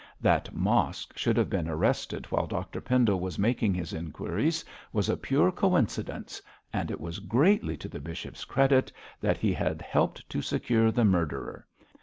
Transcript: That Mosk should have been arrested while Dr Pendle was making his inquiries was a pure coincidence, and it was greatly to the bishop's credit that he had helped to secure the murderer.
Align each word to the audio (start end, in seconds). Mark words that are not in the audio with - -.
That 0.19 0.51
Mosk 0.55 1.15
should 1.15 1.37
have 1.37 1.47
been 1.51 1.67
arrested 1.67 2.25
while 2.31 2.47
Dr 2.47 2.81
Pendle 2.81 3.19
was 3.19 3.37
making 3.37 3.75
his 3.75 3.93
inquiries 3.93 4.65
was 4.91 5.09
a 5.09 5.15
pure 5.15 5.51
coincidence, 5.51 6.41
and 6.73 6.89
it 6.89 6.99
was 6.99 7.19
greatly 7.19 7.77
to 7.77 7.87
the 7.87 7.99
bishop's 8.01 8.43
credit 8.43 8.91
that 9.19 9.37
he 9.37 9.53
had 9.53 9.79
helped 9.83 10.27
to 10.31 10.41
secure 10.41 10.89
the 10.89 11.05
murderer. 11.05 11.67